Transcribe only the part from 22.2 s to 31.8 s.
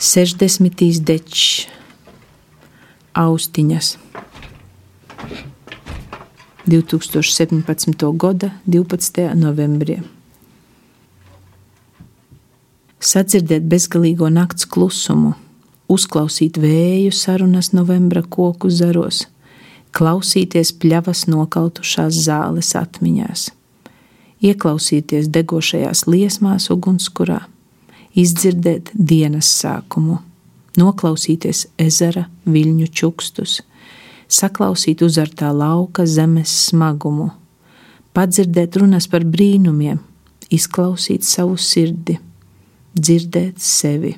zāles atmiņās, ieklausīties degošajās liesmās ugunskurā izdzirdēt dienas sākumu, noklausīties